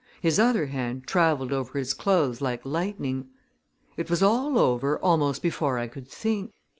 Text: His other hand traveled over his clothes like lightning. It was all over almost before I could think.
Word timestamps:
His 0.19 0.39
other 0.39 0.65
hand 0.65 1.05
traveled 1.05 1.53
over 1.53 1.77
his 1.77 1.93
clothes 1.93 2.41
like 2.41 2.65
lightning. 2.65 3.27
It 3.97 4.09
was 4.09 4.23
all 4.23 4.57
over 4.57 4.97
almost 4.97 5.43
before 5.43 5.77
I 5.77 5.87
could 5.87 6.07
think. 6.07 6.49